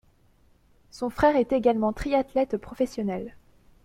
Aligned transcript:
Son 0.89 1.11
frère 1.11 1.35
est 1.35 1.51
également 1.51 1.93
triathlète 1.93 2.57
professionnel. 2.57 3.35